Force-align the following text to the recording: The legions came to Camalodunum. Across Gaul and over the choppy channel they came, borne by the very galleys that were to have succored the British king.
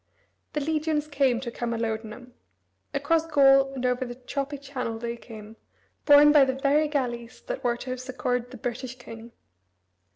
The 0.53 0.61
legions 0.61 1.07
came 1.07 1.39
to 1.41 1.51
Camalodunum. 1.51 2.33
Across 2.91 3.27
Gaul 3.27 3.71
and 3.75 3.85
over 3.85 4.03
the 4.03 4.15
choppy 4.15 4.57
channel 4.57 4.97
they 4.97 5.15
came, 5.15 5.57
borne 6.05 6.31
by 6.31 6.43
the 6.43 6.55
very 6.55 6.87
galleys 6.87 7.39
that 7.45 7.63
were 7.63 7.77
to 7.77 7.91
have 7.91 8.01
succored 8.01 8.49
the 8.49 8.57
British 8.57 8.97
king. 8.97 9.31